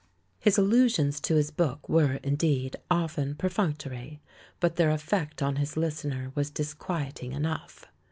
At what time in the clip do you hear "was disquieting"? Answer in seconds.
6.33-7.33